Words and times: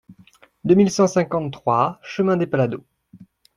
deux 0.63 0.73
mille 0.73 0.89
cent 0.89 1.05
cinquante-trois 1.05 1.99
chemin 2.01 2.35
des 2.35 2.47
Palladaux 2.47 2.83